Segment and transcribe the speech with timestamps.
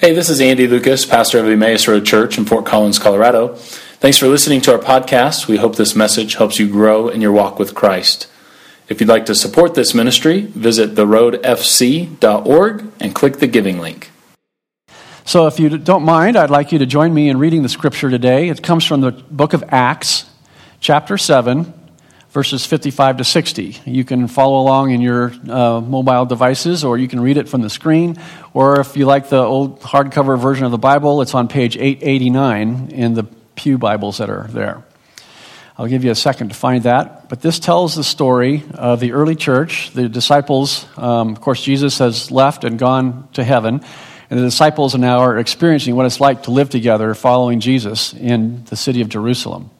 [0.00, 3.54] Hey, this is Andy Lucas, pastor of Emmaus Road Church in Fort Collins, Colorado.
[3.56, 5.46] Thanks for listening to our podcast.
[5.46, 8.26] We hope this message helps you grow in your walk with Christ.
[8.88, 14.10] If you'd like to support this ministry, visit theroadfc.org and click the giving link.
[15.26, 18.08] So, if you don't mind, I'd like you to join me in reading the scripture
[18.08, 18.48] today.
[18.48, 20.24] It comes from the book of Acts,
[20.80, 21.74] chapter 7,
[22.30, 23.80] verses 55 to 60.
[23.84, 27.62] You can follow along in your uh, mobile devices, or you can read it from
[27.62, 28.16] the screen.
[28.54, 32.90] Or if you like the old hardcover version of the Bible, it's on page 889
[32.92, 33.24] in the
[33.56, 34.84] Pew Bibles that are there.
[35.76, 37.28] I'll give you a second to find that.
[37.28, 39.90] But this tells the story of the early church.
[39.92, 43.80] The disciples, um, of course, Jesus has left and gone to heaven.
[44.28, 48.64] And the disciples now are experiencing what it's like to live together following Jesus in
[48.66, 49.70] the city of Jerusalem.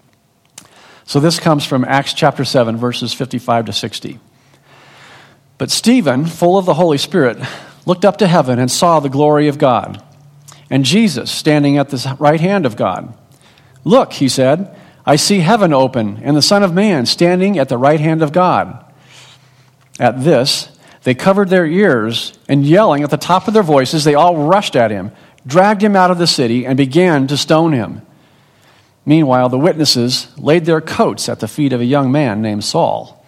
[1.10, 4.20] So this comes from Acts chapter 7, verses 55 to 60.
[5.58, 7.36] But Stephen, full of the Holy Spirit,
[7.84, 10.00] looked up to heaven and saw the glory of God,
[10.70, 13.12] and Jesus standing at the right hand of God.
[13.82, 17.76] Look, he said, I see heaven open, and the Son of Man standing at the
[17.76, 18.84] right hand of God.
[19.98, 20.68] At this,
[21.02, 24.76] they covered their ears, and yelling at the top of their voices, they all rushed
[24.76, 25.10] at him,
[25.44, 28.02] dragged him out of the city, and began to stone him.
[29.06, 33.24] Meanwhile, the witnesses laid their coats at the feet of a young man named Saul.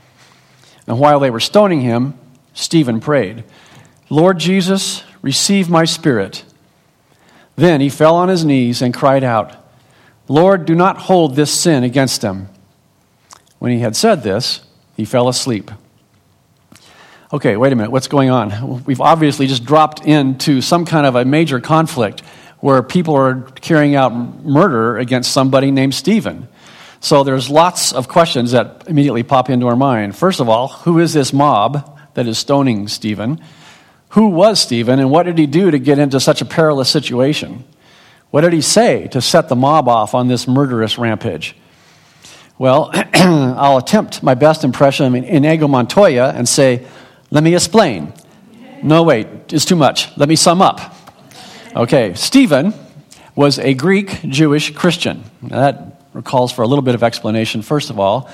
[0.87, 2.19] And while they were stoning him,
[2.55, 3.45] Stephen prayed,
[4.11, 6.45] Lord Jesus, receive my spirit.
[7.56, 9.56] Then he fell on his knees and cried out,
[10.28, 12.48] Lord, do not hold this sin against them.
[13.59, 14.61] When he had said this,
[14.97, 15.70] he fell asleep.
[17.33, 18.84] Okay, wait a minute, what's going on?
[18.84, 22.23] We've obviously just dropped into some kind of a major conflict
[22.62, 26.46] where people are carrying out murder against somebody named Stephen.
[27.00, 30.16] So there's lots of questions that immediately pop into our mind.
[30.16, 33.41] First of all, who is this mob that is stoning Stephen?
[34.10, 37.64] Who was Stephen, and what did he do to get into such a perilous situation?
[38.30, 41.56] What did he say to set the mob off on this murderous rampage?
[42.58, 46.87] Well, I'll attempt my best impression in Inigo Montoya and say,
[47.32, 48.12] let me explain.
[48.84, 50.16] No, wait, it's too much.
[50.16, 51.01] Let me sum up.
[51.75, 52.75] Okay, Stephen
[53.34, 55.25] was a Greek Jewish Christian.
[55.41, 58.28] Now that calls for a little bit of explanation, first of all.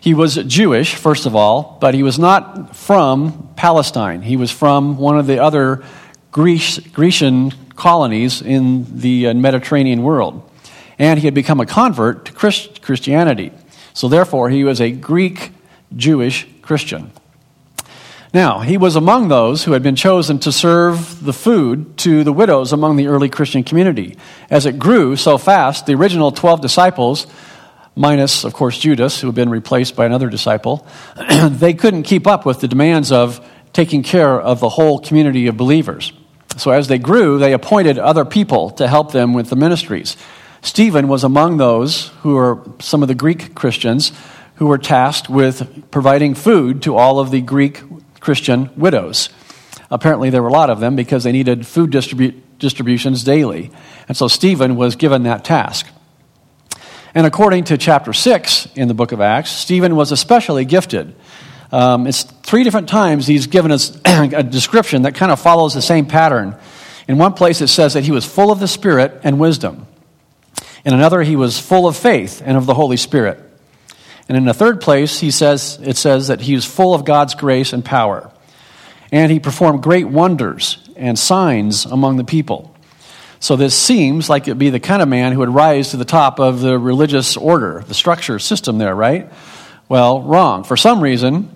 [0.00, 4.22] He was Jewish, first of all, but he was not from Palestine.
[4.22, 5.82] He was from one of the other
[6.30, 10.48] Greece, Grecian colonies in the uh, Mediterranean world.
[10.96, 13.50] And he had become a convert to Christ, Christianity.
[13.92, 15.50] So, therefore, he was a Greek
[15.96, 17.10] Jewish Christian.
[18.34, 22.32] Now, he was among those who had been chosen to serve the food to the
[22.32, 24.16] widows among the early Christian community.
[24.50, 27.28] As it grew so fast, the original 12 disciples,
[27.94, 30.84] minus, of course, Judas, who had been replaced by another disciple,
[31.48, 33.40] they couldn't keep up with the demands of
[33.72, 36.12] taking care of the whole community of believers.
[36.56, 40.16] So as they grew, they appointed other people to help them with the ministries.
[40.60, 44.10] Stephen was among those who were some of the Greek Christians
[44.56, 47.80] who were tasked with providing food to all of the Greek
[48.24, 49.28] Christian widows.
[49.90, 53.70] Apparently, there were a lot of them because they needed food distribu- distributions daily.
[54.08, 55.86] And so Stephen was given that task.
[57.14, 61.14] And according to chapter 6 in the book of Acts, Stephen was especially gifted.
[61.70, 65.82] Um, it's three different times he's given us a description that kind of follows the
[65.82, 66.56] same pattern.
[67.06, 69.86] In one place, it says that he was full of the Spirit and wisdom.
[70.84, 73.38] In another, he was full of faith and of the Holy Spirit.
[74.28, 77.34] And in the third place, he says, it says that he was full of God's
[77.34, 78.30] grace and power.
[79.12, 82.74] And he performed great wonders and signs among the people.
[83.38, 86.06] So this seems like it'd be the kind of man who would rise to the
[86.06, 89.30] top of the religious order, the structure, system there, right?
[89.88, 90.64] Well, wrong.
[90.64, 91.50] For some reason,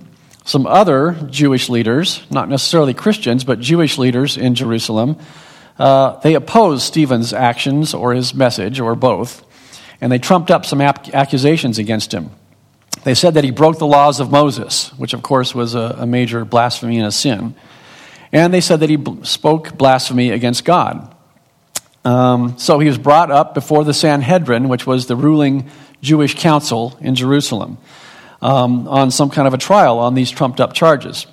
[0.44, 5.16] some other Jewish leaders, not necessarily Christians, but Jewish leaders in Jerusalem,
[5.78, 9.44] uh, they opposed Stephen's actions or his message, or both,
[10.00, 12.30] and they trumped up some ap- accusations against him.
[13.04, 16.06] They said that he broke the laws of Moses, which of course was a, a
[16.06, 17.54] major blasphemy and a sin.
[18.32, 21.14] And they said that he b- spoke blasphemy against God.
[22.04, 25.70] Um, so he was brought up before the Sanhedrin, which was the ruling
[26.02, 27.78] Jewish council in Jerusalem,
[28.40, 31.26] um, on some kind of a trial on these trumped up charges.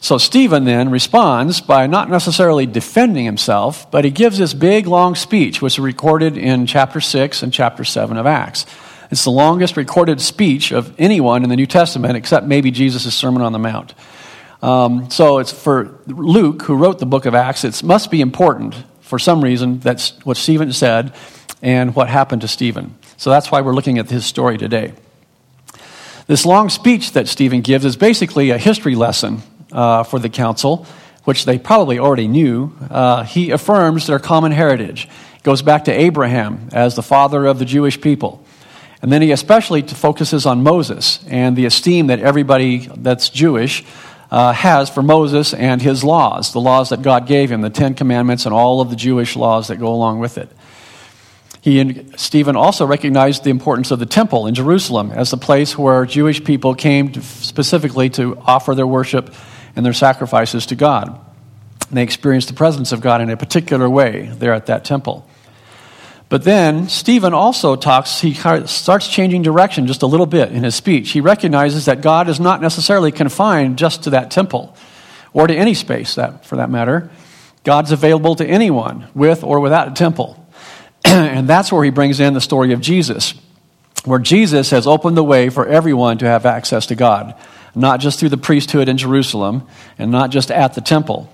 [0.00, 5.14] So Stephen then responds by not necessarily defending himself, but he gives this big long
[5.14, 8.66] speech, which is recorded in chapter 6 and chapter 7 of Acts.
[9.14, 13.42] It's the longest recorded speech of anyone in the New Testament except maybe Jesus' Sermon
[13.42, 13.94] on the Mount.
[14.60, 18.74] Um, so it's for Luke, who wrote the book of Acts, it must be important
[19.02, 21.14] for some reason that's what Stephen said
[21.62, 22.96] and what happened to Stephen.
[23.16, 24.94] So that's why we're looking at his story today.
[26.26, 30.88] This long speech that Stephen gives is basically a history lesson uh, for the council
[31.22, 35.08] which they probably already knew, uh, he affirms their common heritage.
[35.34, 38.43] He goes back to Abraham as the father of the Jewish people.
[39.04, 43.84] And then he especially focuses on Moses and the esteem that everybody that's Jewish
[44.30, 47.92] uh, has for Moses and his laws, the laws that God gave him, the Ten
[47.92, 50.48] Commandments, and all of the Jewish laws that go along with it.
[51.60, 55.76] He and Stephen also recognized the importance of the temple in Jerusalem as the place
[55.76, 59.34] where Jewish people came to specifically to offer their worship
[59.76, 61.08] and their sacrifices to God.
[61.90, 65.28] And they experienced the presence of God in a particular way there at that temple.
[66.28, 70.74] But then Stephen also talks, he starts changing direction just a little bit in his
[70.74, 71.10] speech.
[71.10, 74.76] He recognizes that God is not necessarily confined just to that temple
[75.32, 77.10] or to any space that, for that matter.
[77.62, 80.44] God's available to anyone with or without a temple.
[81.04, 83.34] and that's where he brings in the story of Jesus,
[84.04, 87.34] where Jesus has opened the way for everyone to have access to God,
[87.74, 89.66] not just through the priesthood in Jerusalem
[89.98, 91.30] and not just at the temple.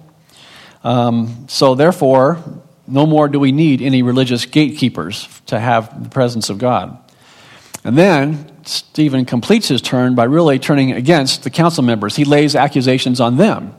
[0.82, 2.42] Um, so, therefore,
[2.90, 6.98] no more do we need any religious gatekeepers to have the presence of God.
[7.84, 12.16] And then Stephen completes his turn by really turning against the council members.
[12.16, 13.74] He lays accusations on them.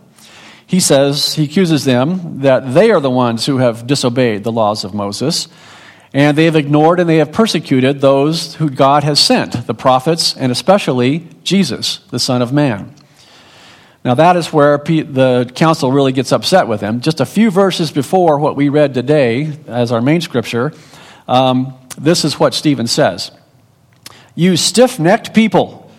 [0.66, 4.84] He says, he accuses them that they are the ones who have disobeyed the laws
[4.84, 5.48] of Moses,
[6.14, 10.36] and they have ignored and they have persecuted those who God has sent, the prophets,
[10.36, 12.96] and especially Jesus, the Son of Man.
[14.03, 17.01] Now, that is where the council really gets upset with him.
[17.01, 20.74] Just a few verses before what we read today as our main scripture,
[21.27, 23.31] um, this is what Stephen says
[24.33, 25.92] You stiff necked people,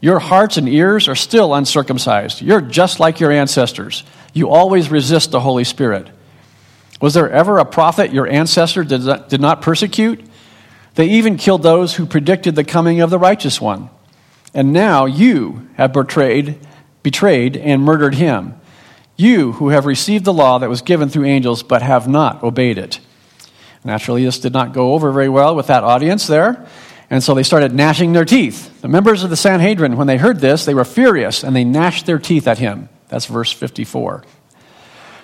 [0.00, 2.42] your hearts and ears are still uncircumcised.
[2.42, 4.04] You're just like your ancestors.
[4.34, 6.08] You always resist the Holy Spirit.
[7.00, 10.20] Was there ever a prophet your ancestor did not, did not persecute?
[10.96, 13.88] They even killed those who predicted the coming of the righteous one.
[14.52, 16.58] And now you have betrayed
[17.02, 18.54] betrayed and murdered him.
[19.16, 22.78] You who have received the law that was given through angels but have not obeyed
[22.78, 23.00] it.
[23.84, 26.66] Naturally, this did not go over very well with that audience there.
[27.10, 28.82] And so they started gnashing their teeth.
[28.82, 32.06] The members of the Sanhedrin, when they heard this, they were furious and they gnashed
[32.06, 32.88] their teeth at him.
[33.08, 34.24] That's verse 54.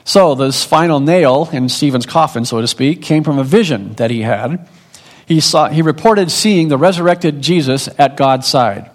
[0.06, 4.10] So, this final nail in Stephen's coffin, so to speak, came from a vision that
[4.10, 4.68] he had.
[5.26, 8.90] He, saw, he reported seeing the resurrected Jesus at God's side.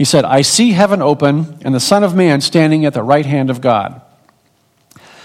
[0.00, 3.26] He said, I see heaven open and the Son of Man standing at the right
[3.26, 4.00] hand of God.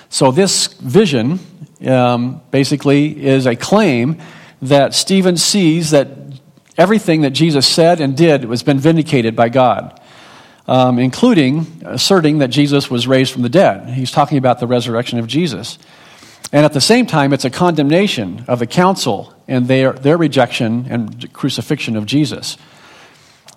[0.09, 1.39] So, this vision
[1.87, 4.21] um, basically is a claim
[4.61, 6.09] that Stephen sees that
[6.77, 9.97] everything that Jesus said and did has been vindicated by God,
[10.67, 13.87] um, including asserting that Jesus was raised from the dead.
[13.91, 15.79] He's talking about the resurrection of Jesus.
[16.51, 20.87] And at the same time, it's a condemnation of the council and their, their rejection
[20.89, 22.57] and crucifixion of Jesus.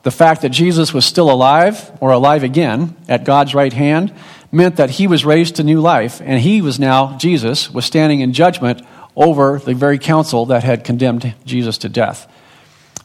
[0.03, 4.15] The fact that Jesus was still alive, or alive again, at God's right hand,
[4.51, 8.21] meant that he was raised to new life, and he was now, Jesus, was standing
[8.21, 8.83] in judgment
[9.17, 12.31] over the very council that had condemned Jesus to death.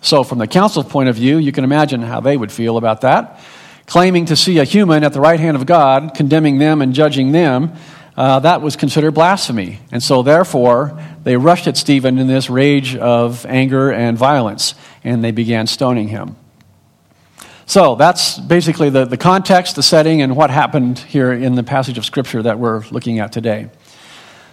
[0.01, 3.01] So, from the council's point of view, you can imagine how they would feel about
[3.01, 3.39] that.
[3.85, 7.31] Claiming to see a human at the right hand of God, condemning them and judging
[7.31, 7.73] them,
[8.15, 9.79] uh, that was considered blasphemy.
[9.91, 15.23] And so, therefore, they rushed at Stephen in this rage of anger and violence, and
[15.23, 16.35] they began stoning him.
[17.65, 21.97] So that's basically the, the context, the setting, and what happened here in the passage
[21.97, 23.69] of Scripture that we're looking at today.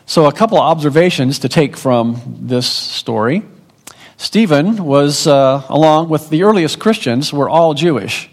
[0.06, 3.42] So, a couple of observations to take from this story.
[4.16, 8.28] Stephen was, uh, along with the earliest Christians, were all Jewish.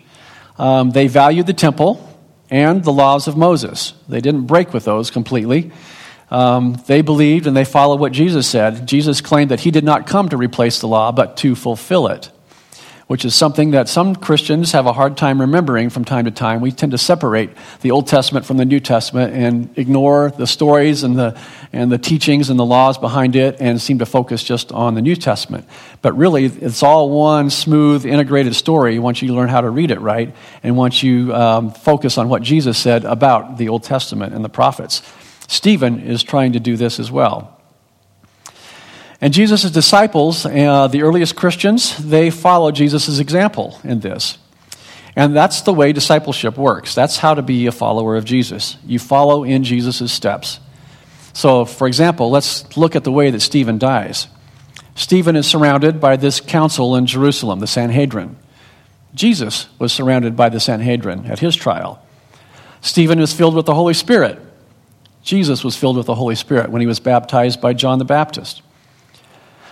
[0.58, 2.04] Um, they valued the temple
[2.50, 3.94] and the laws of Moses.
[4.10, 5.72] They didn't break with those completely.
[6.30, 8.88] Um, they believed and they followed what Jesus said.
[8.88, 12.32] Jesus claimed that he did not come to replace the law, but to fulfill it
[13.08, 16.60] which is something that some Christians have a hard time remembering from time to time.
[16.60, 17.50] We tend to separate
[17.82, 21.40] the Old Testament from the New Testament and ignore the stories and the,
[21.72, 25.02] and the teachings and the laws behind it and seem to focus just on the
[25.02, 25.66] New Testament.
[26.02, 30.02] But really, it's all one smooth, integrated story once you learn how to read it
[30.02, 34.44] right and once you um, focus on what Jesus said about the Old Testament and
[34.44, 35.02] the prophets.
[35.48, 37.57] Stephen is trying to do this as well.
[39.20, 44.38] And Jesus' disciples, uh, the earliest Christians, they follow Jesus' example in this.
[45.16, 46.94] And that's the way discipleship works.
[46.94, 48.78] That's how to be a follower of Jesus.
[48.86, 50.60] You follow in Jesus' steps.
[51.34, 54.28] So, for example, let's look at the way that Stephen dies.
[54.94, 58.38] Stephen is surrounded by this council in Jerusalem, the Sanhedrin.
[59.16, 62.04] Jesus was surrounded by the Sanhedrin at his trial.
[62.82, 64.40] Stephen is filled with the Holy Spirit.
[65.24, 68.62] Jesus was filled with the Holy Spirit when he was baptized by John the Baptist.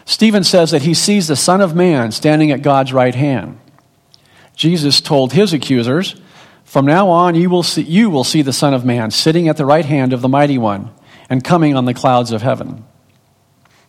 [0.06, 3.60] Stephen says that he sees the Son of Man standing at God's right hand.
[4.56, 6.16] Jesus told his accusers,
[6.64, 9.58] From now on, you will, see, you will see the Son of Man sitting at
[9.58, 10.92] the right hand of the Mighty One
[11.30, 12.86] and coming on the clouds of heaven.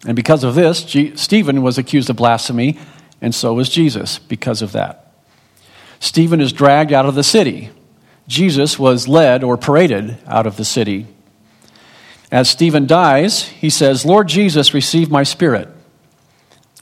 [0.06, 2.78] And because of this, G- Stephen was accused of blasphemy,
[3.20, 5.12] and so was Jesus because of that.
[6.00, 7.70] Stephen is dragged out of the city.
[8.26, 11.06] Jesus was led or paraded out of the city.
[12.30, 15.68] As Stephen dies, he says, Lord Jesus, receive my spirit.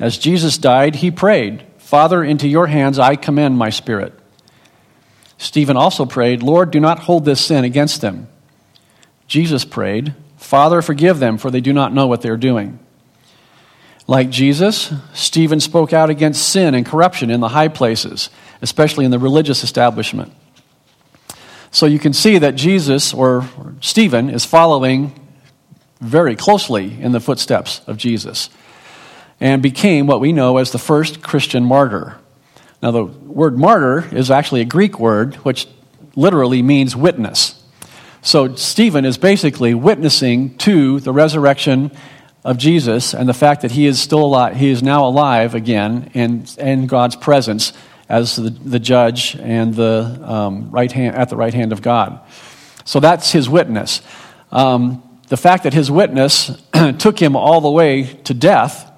[0.01, 4.13] As Jesus died, he prayed, Father, into your hands I commend my spirit.
[5.39, 8.29] Stephen also prayed, Lord, do not hold this sin against them.
[9.29, 12.79] Jesus prayed, Father, forgive them, for they do not know what they are doing.
[14.07, 18.29] Like Jesus, Stephen spoke out against sin and corruption in the high places,
[18.61, 20.33] especially in the religious establishment.
[21.71, 23.49] So you can see that Jesus, or
[23.81, 25.19] Stephen, is following
[26.01, 28.51] very closely in the footsteps of Jesus
[29.45, 32.17] and became what we know as the first Christian martyr.
[32.83, 35.69] Now, the word martyr is actually a Greek word which
[36.17, 37.63] literally means witness.
[38.23, 41.91] So, Stephen is basically witnessing to the resurrection
[42.43, 46.11] of Jesus and the fact that he is still alive, he is now alive again
[46.15, 47.75] in, in God's presence
[48.09, 52.19] as the, the judge and the um, right hand, at the right hand of God.
[52.87, 54.01] So that's his witness.
[54.51, 56.51] Um, the fact that his witness
[56.99, 58.91] took him all the way to death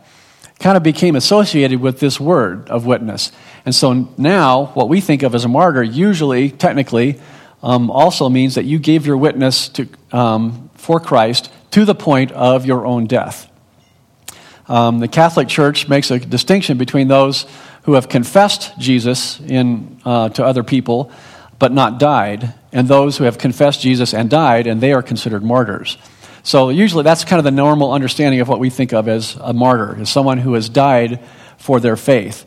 [0.59, 3.33] kind of became associated with this word of witness.
[3.65, 7.21] And so now, what we think of as a martyr usually, technically,
[7.63, 12.33] um, also means that you gave your witness to, um, for Christ to the point
[12.33, 13.51] of your own death.
[14.69, 17.47] Um, the Catholic Church makes a distinction between those
[17.83, 21.13] who have confessed Jesus in, uh, to other people
[21.59, 25.43] but not died, and those who have confessed Jesus and died, and they are considered
[25.43, 25.97] martyrs.
[26.47, 29.53] So usually that's kind of the normal understanding of what we think of as a
[29.53, 31.19] martyr, as someone who has died
[31.59, 32.45] for their faith.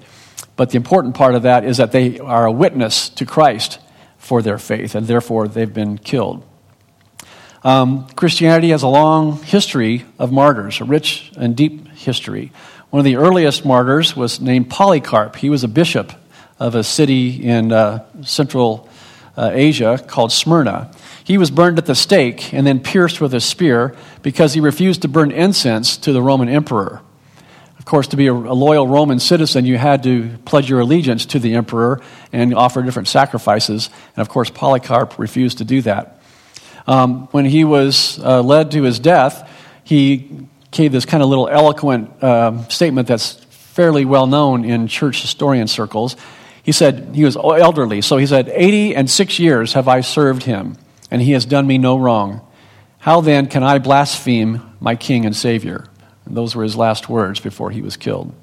[0.56, 3.78] But the important part of that is that they are a witness to Christ
[4.18, 6.46] for their faith, and therefore they've been killed.
[7.62, 12.54] Um, Christianity has a long history of martyrs, a rich and deep history.
[12.92, 15.36] One of the earliest martyrs was named Polycarp.
[15.36, 16.14] He was a bishop
[16.58, 18.88] of a city in uh, Central
[19.36, 20.90] uh, Asia called Smyrna.
[21.30, 25.04] He was burned at the stake and then pierced with a spear because he refused
[25.04, 27.04] to burn incense to the Roman emperor.
[27.78, 31.38] Of course, to be a, loyal Roman citizen, you had to pledge your allegiance to
[31.38, 32.02] the emperor
[32.34, 33.92] and offer different sacrifices.
[34.16, 36.20] And of course, Polycarp refused to do that.
[36.88, 39.48] Um, when he was uh, led to his death,
[39.84, 45.22] he gave this kind of little eloquent uh, statement that's fairly well known in church
[45.22, 46.16] historian circles.
[46.64, 50.42] He said, he was elderly, so he said, 80 and six years have I served
[50.42, 50.76] him,
[51.12, 52.42] and he has done me no wrong.
[53.00, 55.86] How then can I blaspheme my King and Savior?
[56.26, 58.34] And those were his last words before he was killed.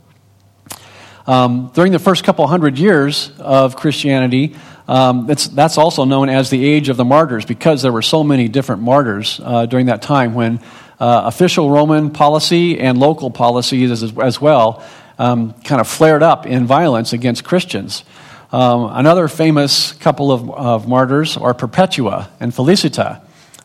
[1.26, 4.56] Um, during the first couple hundred years of Christianity,
[4.88, 8.46] um, that's also known as the age of the martyrs because there were so many
[8.46, 10.60] different martyrs uh, during that time when
[11.00, 14.84] uh, official Roman policy and local policies as, as well
[15.18, 18.04] um, kind of flared up in violence against Christians.
[18.52, 23.20] Um, another famous couple of, of, martyrs are Perpetua and Felicita.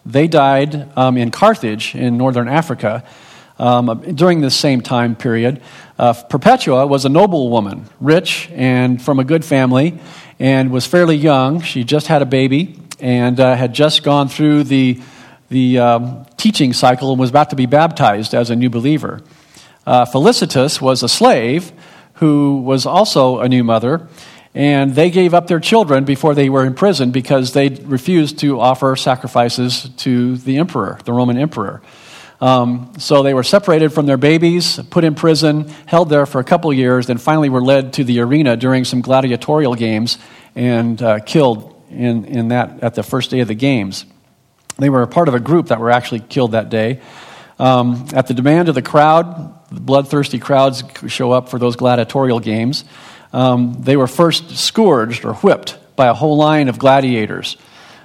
[0.07, 3.03] They died um, in Carthage in northern Africa
[3.59, 5.61] um, during this same time period.
[5.99, 9.99] Uh, Perpetua was a noble woman, rich and from a good family,
[10.39, 11.61] and was fairly young.
[11.61, 14.99] She just had a baby and uh, had just gone through the,
[15.49, 19.21] the um, teaching cycle and was about to be baptized as a new believer.
[19.85, 21.71] Uh, Felicitas was a slave
[22.15, 24.07] who was also a new mother,
[24.53, 28.59] and they gave up their children before they were in prison because they refused to
[28.59, 31.81] offer sacrifices to the emperor, the Roman emperor.
[32.41, 36.43] Um, so they were separated from their babies, put in prison, held there for a
[36.43, 40.17] couple years, then finally were led to the arena during some gladiatorial games
[40.55, 44.05] and uh, killed in, in that at the first day of the games.
[44.77, 46.99] They were a part of a group that were actually killed that day.
[47.59, 52.39] Um, at the demand of the crowd, the bloodthirsty crowds show up for those gladiatorial
[52.39, 52.85] games.
[53.33, 57.57] Um, they were first scourged or whipped by a whole line of gladiators.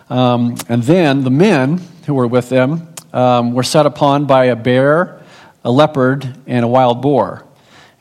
[0.08, 4.56] Um, and then the men who were with them um, were set upon by a
[4.56, 5.22] bear,
[5.64, 7.44] a leopard, and a wild boar.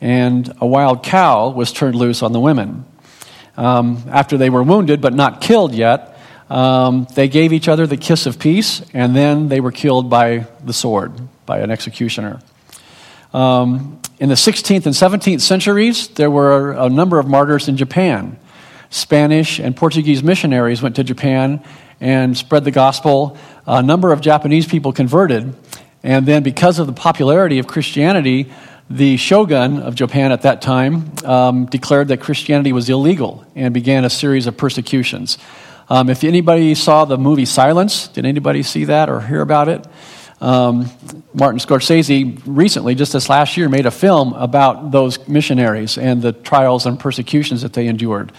[0.01, 2.85] And a wild cow was turned loose on the women.
[3.57, 7.97] Um, after they were wounded but not killed yet, um, they gave each other the
[7.97, 11.13] kiss of peace, and then they were killed by the sword,
[11.45, 12.39] by an executioner.
[13.33, 18.39] Um, in the 16th and 17th centuries, there were a number of martyrs in Japan.
[18.89, 21.61] Spanish and Portuguese missionaries went to Japan
[21.99, 23.37] and spread the gospel.
[23.65, 25.53] A number of Japanese people converted.
[26.01, 28.51] And then, because of the popularity of Christianity,
[28.89, 34.05] the shogun of Japan at that time um, declared that Christianity was illegal and began
[34.05, 35.37] a series of persecutions.
[35.89, 39.85] Um, if anybody saw the movie Silence, did anybody see that or hear about it?
[40.41, 40.89] Um,
[41.33, 46.33] Martin Scorsese recently, just this last year, made a film about those missionaries and the
[46.33, 48.31] trials and persecutions that they endured.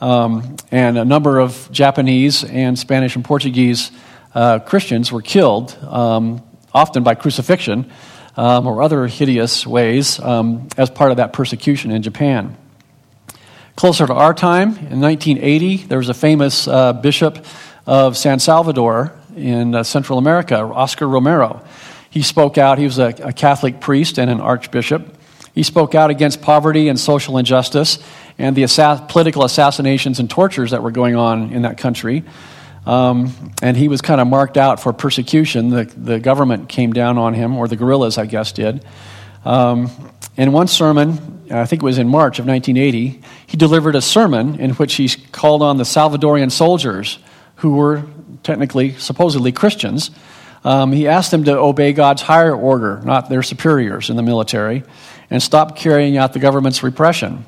[0.00, 3.90] Um, and a number of Japanese and Spanish and Portuguese
[4.34, 7.90] uh, Christians were killed, um, often by crucifixion
[8.36, 12.56] um, or other hideous ways, um, as part of that persecution in Japan.
[13.74, 17.44] Closer to our time, in 1980, there was a famous uh, bishop
[17.86, 21.64] of San Salvador in uh, Central America, Oscar Romero.
[22.10, 25.16] He spoke out, he was a, a Catholic priest and an archbishop.
[25.54, 27.98] He spoke out against poverty and social injustice
[28.38, 28.64] and the
[29.08, 32.24] political assassinations and tortures that were going on in that country.
[32.86, 35.70] Um, and he was kind of marked out for persecution.
[35.70, 38.84] The, the government came down on him, or the guerrillas, I guess, did.
[39.44, 39.90] Um,
[40.36, 44.60] in one sermon, I think it was in March of 1980, he delivered a sermon
[44.60, 47.18] in which he called on the Salvadorian soldiers,
[47.56, 48.04] who were
[48.48, 50.10] technically, supposedly Christians.
[50.64, 54.84] Um, he asked them to obey God's higher order, not their superiors in the military,
[55.28, 57.44] and stop carrying out the government's repression.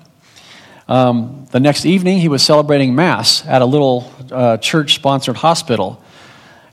[0.89, 6.05] Um, the next evening, he was celebrating Mass at a little uh, church sponsored hospital.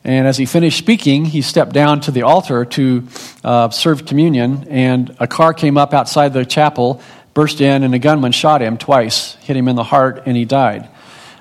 [0.04, 3.08] And as he finished speaking, he stepped down to the altar to
[3.46, 7.02] uh, serve communion, and a car came up outside the chapel,
[7.34, 10.44] burst in, and a gunman shot him twice, hit him in the heart, and he
[10.44, 10.90] died.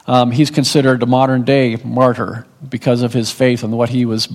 [0.07, 4.29] Um, he's considered a modern day martyr because of his faith and what he was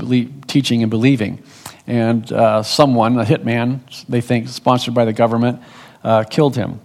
[0.48, 1.42] teaching and believing.
[1.88, 5.62] And uh, someone, a hitman, they think, sponsored by the government,
[6.04, 6.82] uh, killed him.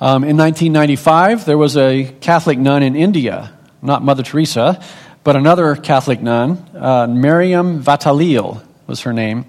[0.00, 3.52] Um, in 1995, there was a Catholic nun in India,
[3.82, 4.82] not Mother Teresa,
[5.24, 9.46] but another Catholic nun, uh, Vattalil was her name.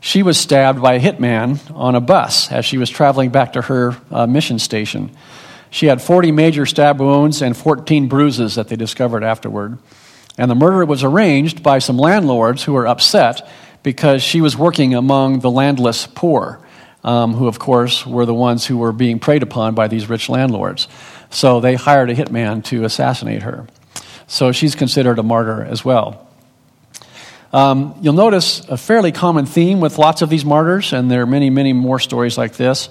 [0.00, 3.62] She was stabbed by a hitman on a bus as she was traveling back to
[3.62, 5.10] her uh, mission station.
[5.70, 9.78] She had 40 major stab wounds and 14 bruises that they discovered afterward.
[10.36, 13.48] And the murder was arranged by some landlords who were upset
[13.82, 16.60] because she was working among the landless poor
[17.04, 20.28] um, who, of course, were the ones who were being preyed upon by these rich
[20.28, 20.88] landlords.
[21.30, 23.66] So they hired a hitman to assassinate her.
[24.26, 26.26] So she's considered a martyr as well.
[27.52, 31.26] Um, you'll notice a fairly common theme with lots of these martyrs, and there are
[31.26, 32.90] many, many more stories like this,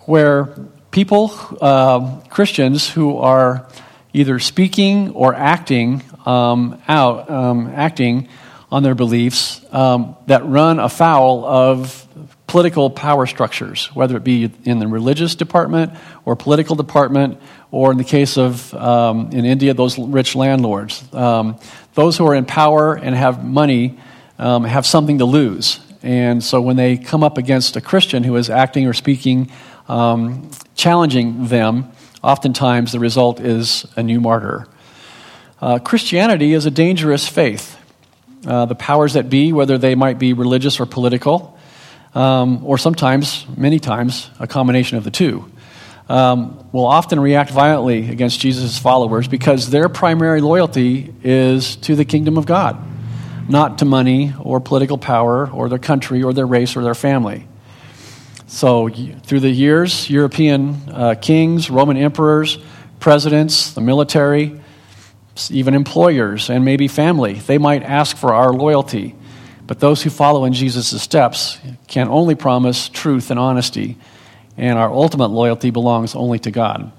[0.00, 0.56] where
[0.92, 3.66] people, uh, Christians, who are
[4.12, 8.28] either speaking or acting um, out, um, acting
[8.70, 12.06] on their beliefs um, that run afoul of
[12.46, 15.92] political power structures, whether it be in the religious department
[16.26, 21.02] or political department, or in the case of um, in India, those rich landlords.
[21.14, 21.58] Um,
[21.94, 23.98] those who are in power and have money
[24.38, 25.80] um, have something to lose.
[26.02, 29.50] And so when they come up against a Christian who is acting or speaking,
[29.92, 34.66] um, challenging them, oftentimes the result is a new martyr.
[35.60, 37.78] Uh, Christianity is a dangerous faith.
[38.46, 41.58] Uh, the powers that be, whether they might be religious or political,
[42.14, 45.50] um, or sometimes, many times, a combination of the two,
[46.08, 52.06] um, will often react violently against Jesus' followers because their primary loyalty is to the
[52.06, 52.82] kingdom of God,
[53.48, 57.46] not to money or political power or their country or their race or their family.
[58.52, 62.58] So, through the years, European uh, kings, Roman emperors,
[63.00, 64.60] presidents, the military,
[65.50, 69.16] even employers, and maybe family, they might ask for our loyalty.
[69.66, 73.96] But those who follow in Jesus' steps can only promise truth and honesty,
[74.58, 76.92] and our ultimate loyalty belongs only to God.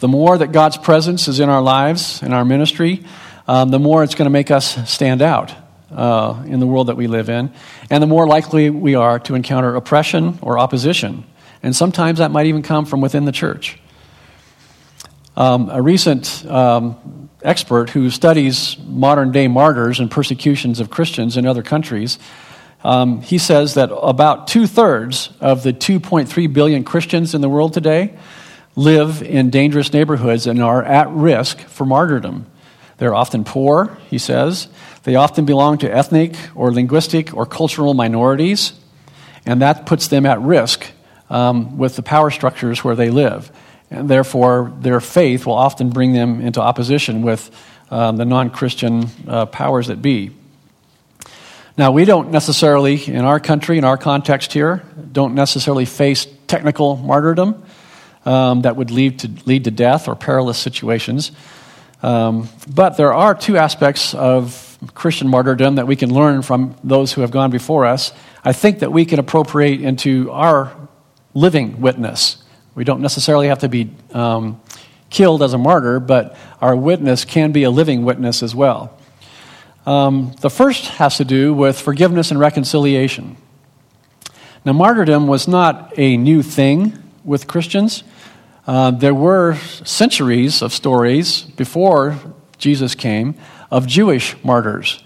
[0.00, 3.02] The more that God's presence is in our lives, in our ministry,
[3.48, 5.54] um, the more it's going to make us stand out
[5.90, 7.52] uh, in the world that we live in,
[7.90, 11.24] and the more likely we are to encounter oppression or opposition.
[11.62, 13.78] And sometimes that might even come from within the church.
[15.36, 21.46] Um, a recent um, expert who studies modern day martyrs and persecutions of Christians in
[21.46, 22.18] other countries,
[22.84, 27.72] um, he says that about two thirds of the 2.3 billion Christians in the world
[27.72, 28.16] today
[28.76, 32.46] live in dangerous neighborhoods and are at risk for martyrdom.
[32.98, 34.68] They're often poor, he says.
[35.04, 38.72] They often belong to ethnic or linguistic or cultural minorities,
[39.46, 40.86] and that puts them at risk
[41.30, 43.50] um, with the power structures where they live
[43.94, 47.50] and therefore their faith will often bring them into opposition with
[47.90, 50.30] um, the non Christian uh, powers that be.
[51.76, 56.96] Now, we don't necessarily, in our country, in our context here, don't necessarily face technical
[56.96, 57.64] martyrdom
[58.24, 61.32] um, that would lead to, lead to death or perilous situations.
[62.02, 67.12] Um, but there are two aspects of Christian martyrdom that we can learn from those
[67.12, 68.12] who have gone before us.
[68.44, 70.76] I think that we can appropriate into our
[71.32, 72.42] living witness.
[72.74, 74.60] We don't necessarily have to be um,
[75.10, 78.98] killed as a martyr, but our witness can be a living witness as well.
[79.86, 83.36] Um, the first has to do with forgiveness and reconciliation.
[84.64, 88.02] Now, martyrdom was not a new thing with Christians.
[88.66, 92.18] Uh, there were centuries of stories before
[92.56, 93.34] Jesus came
[93.70, 95.02] of Jewish martyrs.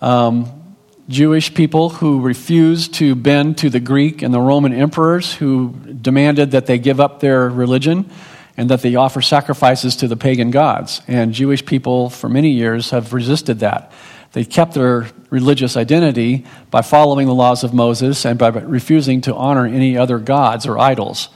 [0.00, 0.76] Um,
[1.08, 6.50] Jewish people who refused to bend to the Greek and the Roman emperors who demanded
[6.50, 8.10] that they give up their religion
[8.58, 11.00] and that they offer sacrifices to the pagan gods.
[11.08, 13.90] And Jewish people, for many years, have resisted that.
[14.32, 19.34] They kept their religious identity by following the laws of Moses and by refusing to
[19.34, 21.30] honor any other gods or idols.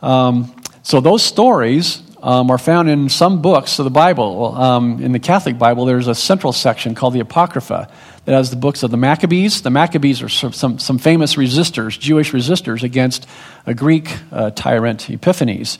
[0.00, 4.54] Um, so those stories um, are found in some books of the Bible.
[4.54, 7.90] Um, in the Catholic Bible, there's a central section called the Apocrypha
[8.24, 9.62] that has the books of the Maccabees.
[9.62, 13.26] The Maccabees are some, some famous resistors, Jewish resistors against
[13.66, 15.78] a Greek uh, tyrant, Epiphanes.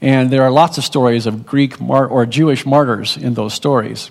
[0.00, 4.10] And there are lots of stories of Greek mar- or Jewish martyrs in those stories.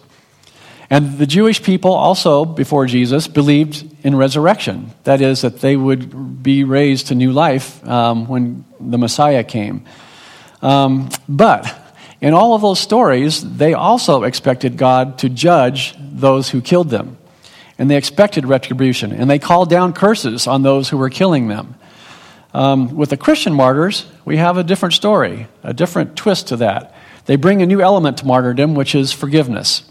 [0.89, 4.91] And the Jewish people also, before Jesus, believed in resurrection.
[5.05, 9.85] That is, that they would be raised to new life um, when the Messiah came.
[10.61, 11.73] Um, but
[12.21, 17.17] in all of those stories, they also expected God to judge those who killed them.
[17.79, 19.11] And they expected retribution.
[19.11, 21.75] And they called down curses on those who were killing them.
[22.53, 26.93] Um, with the Christian martyrs, we have a different story, a different twist to that.
[27.25, 29.83] They bring a new element to martyrdom, which is forgiveness.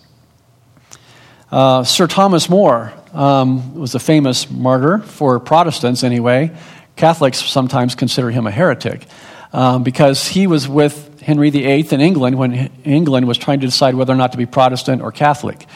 [1.51, 6.53] Uh, Sir Thomas More um, was a famous martyr for Protestants, anyway.
[6.95, 9.07] Catholics sometimes consider him a heretic
[9.53, 13.95] um, because he was with Henry VIII in England when England was trying to decide
[13.95, 15.67] whether or not to be Protestant or Catholic.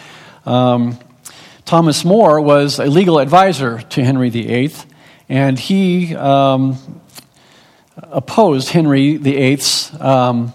[0.46, 0.98] Um,
[1.64, 4.72] Thomas More was a legal advisor to Henry VIII,
[5.28, 7.00] and he um,
[7.96, 10.52] opposed Henry VIII's um,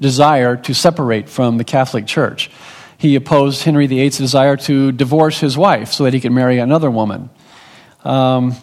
[0.00, 2.50] desire to separate from the Catholic Church.
[2.96, 6.90] He opposed Henry VIII's desire to divorce his wife so that he could marry another
[6.90, 7.28] woman.
[8.02, 8.54] Um,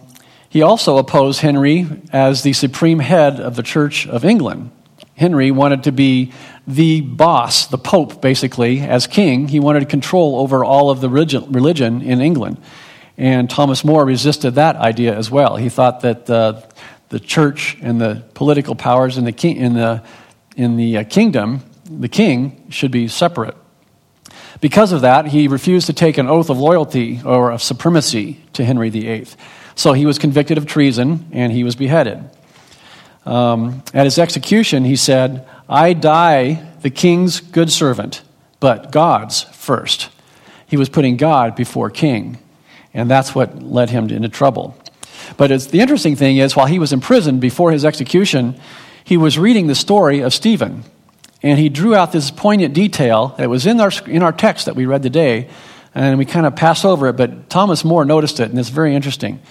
[0.51, 4.69] he also opposed Henry as the supreme head of the Church of England.
[5.15, 6.33] Henry wanted to be
[6.67, 9.47] the boss, the Pope, basically, as king.
[9.47, 12.61] He wanted control over all of the religion in England.
[13.17, 15.55] And Thomas More resisted that idea as well.
[15.55, 16.61] He thought that uh,
[17.07, 20.03] the church and the political powers in the, king, in the,
[20.57, 23.55] in the uh, kingdom, the king, should be separate.
[24.59, 28.65] Because of that, he refused to take an oath of loyalty or of supremacy to
[28.65, 29.27] Henry VIII.
[29.81, 32.23] So he was convicted of treason and he was beheaded.
[33.25, 38.21] Um, at his execution, he said, I die the king's good servant,
[38.59, 40.09] but God's first.
[40.67, 42.37] He was putting God before king,
[42.93, 44.77] and that's what led him into trouble.
[45.35, 48.61] But it's, the interesting thing is, while he was in prison before his execution,
[49.03, 50.83] he was reading the story of Stephen.
[51.41, 54.75] And he drew out this poignant detail that was in our, in our text that
[54.75, 55.49] we read today
[55.93, 58.95] and we kind of pass over it, but Thomas More noticed it, and it's very
[58.95, 59.41] interesting.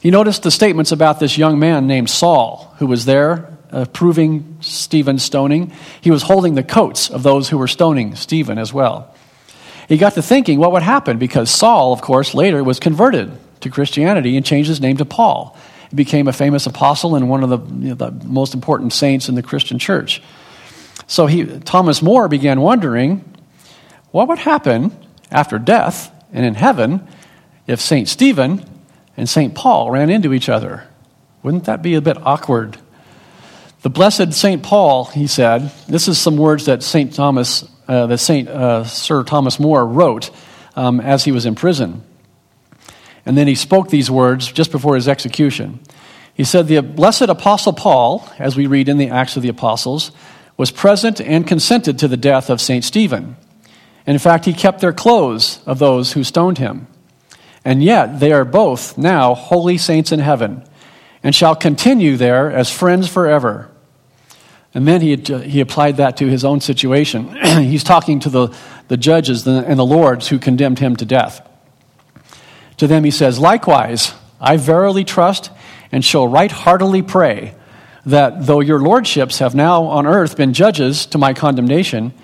[0.00, 4.56] He noticed the statements about this young man named Saul, who was there uh, approving
[4.60, 5.72] Stephen's stoning.
[6.00, 9.14] He was holding the coats of those who were stoning Stephen as well.
[9.88, 13.70] He got to thinking what would happen because Saul, of course, later was converted to
[13.70, 15.56] Christianity and changed his name to Paul.
[15.90, 19.28] He became a famous apostle and one of the, you know, the most important saints
[19.28, 20.22] in the Christian church.
[21.06, 23.24] So he, Thomas More began wondering
[24.12, 24.92] what would happen
[25.30, 27.06] after death and in heaven
[27.66, 28.08] if St.
[28.08, 28.64] Stephen
[29.16, 29.54] and St.
[29.54, 30.86] Paul ran into each other.
[31.42, 32.78] Wouldn't that be a bit awkward?
[33.82, 34.62] The blessed St.
[34.62, 37.14] Paul, he said, this is some words that St.
[37.14, 38.48] Thomas, uh, that St.
[38.48, 40.30] Uh, Sir Thomas More wrote
[40.76, 42.02] um, as he was in prison.
[43.24, 45.80] And then he spoke these words just before his execution.
[46.34, 50.10] He said, The blessed Apostle Paul, as we read in the Acts of the Apostles,
[50.56, 52.84] was present and consented to the death of St.
[52.84, 53.36] Stephen.
[54.06, 56.86] In fact, he kept their clothes of those who stoned him.
[57.64, 60.64] And yet they are both now holy saints in heaven
[61.22, 63.70] and shall continue there as friends forever.
[64.72, 67.36] And then he, he applied that to his own situation.
[67.44, 68.56] He's talking to the,
[68.88, 71.46] the judges and the lords who condemned him to death.
[72.78, 75.50] To them he says, Likewise, I verily trust
[75.92, 77.54] and shall right heartily pray
[78.06, 82.14] that though your lordships have now on earth been judges to my condemnation,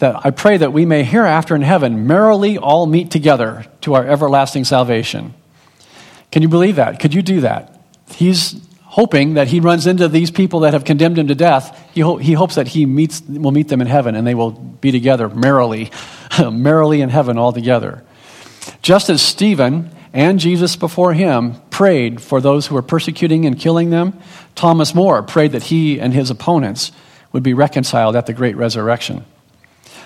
[0.00, 4.04] that I pray that we may hereafter in heaven merrily all meet together to our
[4.06, 5.34] everlasting salvation.
[6.32, 7.00] Can you believe that?
[7.00, 7.80] Could you do that?
[8.14, 11.78] He's hoping that he runs into these people that have condemned him to death.
[11.92, 14.50] He, ho- he hopes that he meets, will meet them in heaven and they will
[14.50, 15.90] be together merrily,
[16.50, 18.02] merrily in heaven all together.
[18.82, 23.90] Just as Stephen and Jesus before him prayed for those who were persecuting and killing
[23.90, 24.18] them,
[24.54, 26.90] Thomas More prayed that he and his opponents
[27.32, 29.24] would be reconciled at the great resurrection.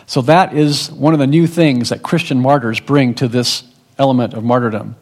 [0.06, 3.64] So that is one of the new things that Christian martyrs bring to this
[3.98, 4.96] element of martyrdom.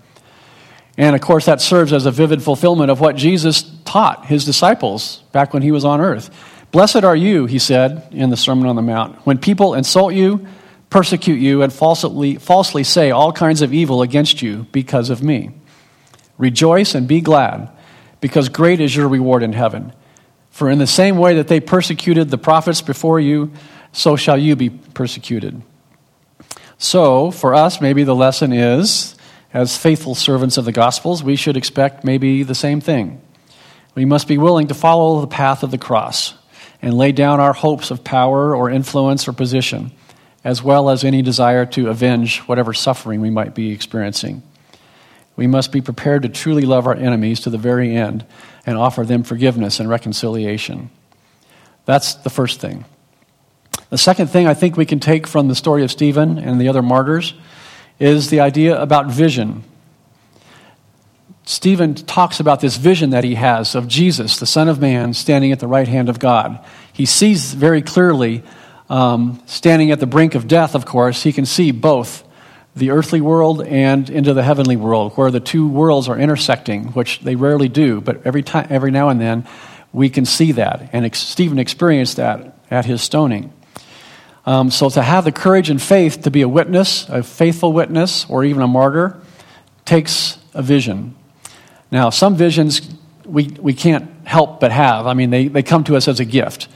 [0.99, 5.23] And of course, that serves as a vivid fulfillment of what Jesus taught his disciples
[5.33, 6.31] back when he was on earth.
[6.71, 10.47] Blessed are you, he said in the Sermon on the Mount, when people insult you,
[10.91, 15.51] persecute you, and falsely, falsely say all kinds of evil against you because of me.
[16.39, 17.71] Rejoice and be glad,
[18.21, 19.93] because great is your reward in heaven.
[20.51, 23.53] For in the same way that they persecuted the prophets before you,
[23.93, 25.63] so shall you be persecuted.
[26.79, 29.15] So, for us, maybe the lesson is
[29.55, 33.21] as faithful servants of the Gospels, we should expect maybe the same thing.
[33.95, 36.35] We must be willing to follow the path of the cross
[36.81, 39.93] and lay down our hopes of power or influence or position,
[40.43, 44.43] as well as any desire to avenge whatever suffering we might be experiencing.
[45.37, 48.25] We must be prepared to truly love our enemies to the very end
[48.67, 50.91] and offer them forgiveness and reconciliation.
[51.85, 52.85] That's the first thing.
[53.93, 56.69] The second thing I think we can take from the story of Stephen and the
[56.69, 57.35] other martyrs
[58.01, 59.65] is the idea about vision.
[61.45, 65.53] Stephen talks about this vision that he has of Jesus, the Son of Man, standing
[65.53, 66.65] at the right hand of God.
[66.91, 68.43] He sees very clearly,
[68.89, 72.25] um, standing at the brink of death, of course, he can see both
[72.75, 77.21] the earthly world and into the heavenly world, where the two worlds are intersecting, which
[77.21, 79.47] they rarely do, but every, time, every now and then
[79.93, 80.89] we can see that.
[80.95, 83.53] And Stephen experienced that at his stoning.
[84.45, 88.27] Um, so to have the courage and faith to be a witness, a faithful witness,
[88.29, 89.21] or even a martyr,
[89.85, 91.15] takes a vision.
[91.91, 92.81] Now, some visions
[93.25, 95.07] we, we can't help but have.
[95.07, 96.69] I mean, they, they come to us as a gift.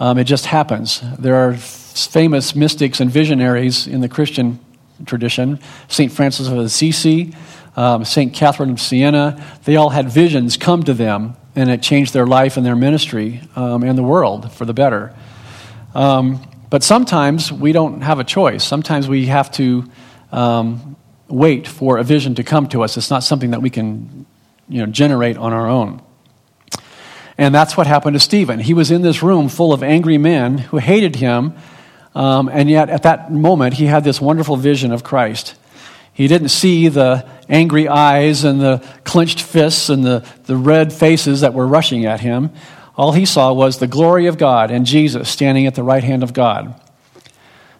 [0.00, 1.02] Um, it just happens.
[1.18, 4.60] There are famous mystics and visionaries in the Christian
[5.06, 6.10] tradition St.
[6.10, 7.34] Francis of Assisi,
[7.76, 8.32] um, St.
[8.32, 9.44] Catherine of Siena.
[9.64, 13.42] They all had visions come to them, and it changed their life and their ministry
[13.56, 15.14] um, and the world for the better.
[15.94, 18.64] Um, but sometimes we don't have a choice.
[18.64, 19.84] Sometimes we have to
[20.32, 20.96] um,
[21.28, 22.96] wait for a vision to come to us.
[22.96, 24.26] It's not something that we can
[24.68, 26.02] you know, generate on our own.
[27.38, 28.58] And that's what happened to Stephen.
[28.58, 31.54] He was in this room full of angry men who hated him,
[32.14, 35.54] um, and yet at that moment he had this wonderful vision of Christ.
[36.12, 41.42] He didn't see the angry eyes and the clenched fists and the, the red faces
[41.42, 42.50] that were rushing at him.
[42.98, 46.24] All he saw was the glory of God and Jesus standing at the right hand
[46.24, 46.78] of God.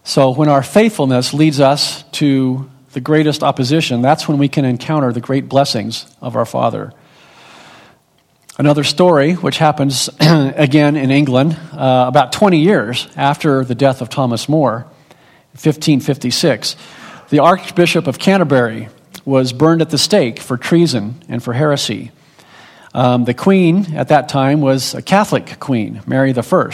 [0.04, 5.12] So when our faithfulness leads us to the greatest opposition, that's when we can encounter
[5.12, 6.92] the great blessings of our Father.
[8.58, 14.08] Another story, which happens again in England uh, about 20 years after the death of
[14.08, 14.86] Thomas More,
[15.52, 16.76] 1556.
[17.30, 18.88] The Archbishop of Canterbury
[19.24, 22.12] was burned at the stake for treason and for heresy.
[22.94, 26.70] Um, the queen at that time was a Catholic queen, Mary I.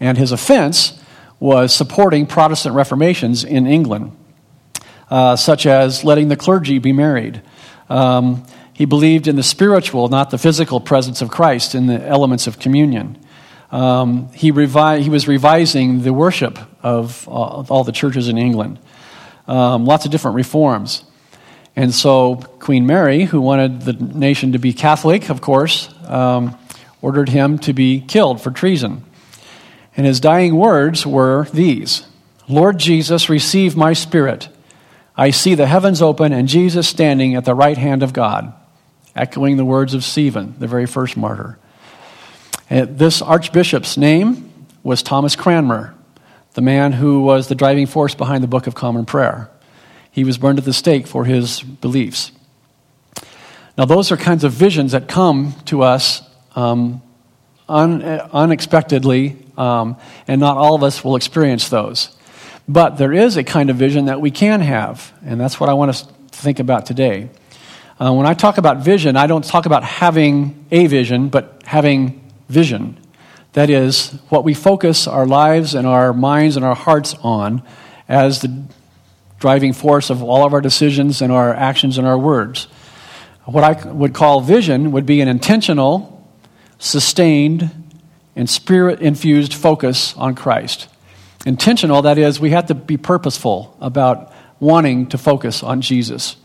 [0.00, 1.02] And his offense
[1.40, 4.16] was supporting Protestant reformations in England,
[5.10, 7.42] uh, such as letting the clergy be married.
[7.88, 12.46] Um, he believed in the spiritual, not the physical presence of Christ in the elements
[12.46, 13.18] of communion.
[13.70, 18.38] Um, he, revi- he was revising the worship of all, of all the churches in
[18.38, 18.78] England.
[19.46, 21.04] Um, lots of different reforms.
[21.78, 26.58] And so Queen Mary, who wanted the nation to be Catholic, of course, um,
[27.00, 29.04] ordered him to be killed for treason.
[29.96, 32.04] And his dying words were these
[32.48, 34.48] Lord Jesus, receive my spirit.
[35.16, 38.52] I see the heavens open and Jesus standing at the right hand of God,
[39.14, 41.60] echoing the words of Stephen, the very first martyr.
[42.68, 45.94] And this archbishop's name was Thomas Cranmer,
[46.54, 49.48] the man who was the driving force behind the Book of Common Prayer.
[50.10, 52.32] He was burned at the stake for his beliefs.
[53.76, 56.22] Now, those are kinds of visions that come to us
[56.56, 57.00] um,
[57.68, 62.16] un- unexpectedly, um, and not all of us will experience those.
[62.68, 65.74] But there is a kind of vision that we can have, and that's what I
[65.74, 67.30] want us to think about today.
[68.00, 72.28] Uh, when I talk about vision, I don't talk about having a vision, but having
[72.48, 72.98] vision.
[73.54, 77.62] That is, what we focus our lives and our minds and our hearts on
[78.08, 78.64] as the
[79.38, 82.64] driving force of all of our decisions and our actions and our words.
[83.44, 86.28] What I would call vision would be an intentional,
[86.78, 87.70] sustained,
[88.36, 90.88] and spirit infused focus on Christ.
[91.46, 96.36] Intentional, that is, we have to be purposeful about wanting to focus on Jesus.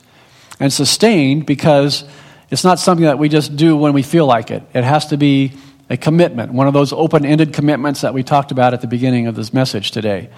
[0.60, 2.06] And sustained because
[2.50, 4.64] it's not something that we just do when we feel like it.
[4.74, 5.54] It has to be
[5.90, 9.28] a commitment, one of those open ended commitments that we talked about at the beginning
[9.28, 10.30] of this message today.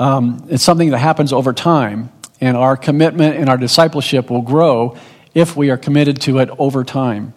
[0.00, 2.10] Um, it's something that happens over time,
[2.40, 4.96] and our commitment and our discipleship will grow
[5.34, 7.34] if we are committed to it over time.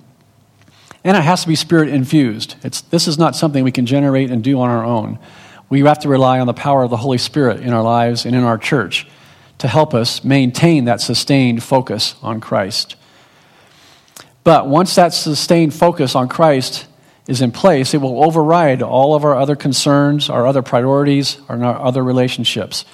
[1.03, 2.55] And it has to be spirit infused.
[2.89, 5.19] This is not something we can generate and do on our own.
[5.69, 8.33] We have to rely on the power of the Holy Spirit in our lives and
[8.33, 9.07] in our church
[9.57, 12.95] to help us maintain that sustained focus on Christ.
[14.45, 16.85] But once that sustained focus on Christ
[17.27, 21.63] is in place, it will override all of our other concerns, our other priorities, our
[21.63, 22.85] other relationships.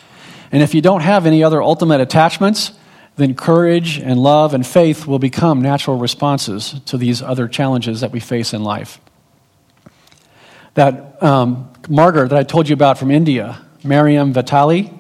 [0.52, 2.72] And if you don't have any other ultimate attachments,
[3.16, 8.12] then courage and love and faith will become natural responses to these other challenges that
[8.12, 9.00] we face in life.
[10.76, 14.96] That um, martyr that I told you about from India, Mariam Vattalil,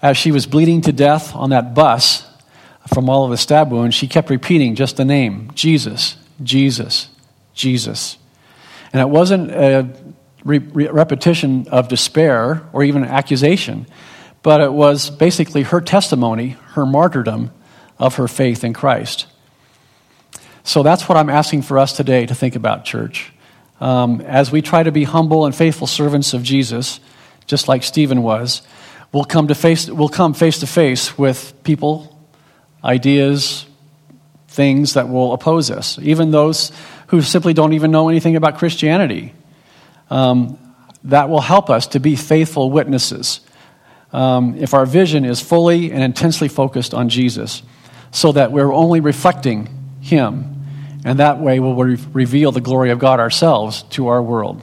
[0.00, 2.24] as she was bleeding to death on that bus
[2.86, 7.08] from all of the stab wounds, she kept repeating just the name Jesus, Jesus,
[7.54, 8.16] Jesus.
[8.92, 9.88] And it wasn't a
[10.44, 13.86] re- repetition of despair or even accusation,
[14.42, 17.50] but it was basically her testimony, her martyrdom
[17.98, 19.26] of her faith in Christ.
[20.62, 23.32] So that's what I'm asking for us today to think about, church.
[23.80, 27.00] Um, as we try to be humble and faithful servants of Jesus,
[27.46, 28.62] just like Stephen was,
[29.12, 32.18] we'll come, to face, we'll come face to face with people,
[32.84, 33.66] ideas,
[34.48, 36.72] things that will oppose us, even those
[37.08, 39.34] who simply don't even know anything about Christianity.
[40.10, 40.58] Um,
[41.04, 43.40] that will help us to be faithful witnesses
[44.12, 47.62] um, if our vision is fully and intensely focused on Jesus,
[48.10, 49.68] so that we're only reflecting
[50.00, 50.64] Him.
[51.04, 54.62] And that way we'll re- reveal the glory of God ourselves to our world.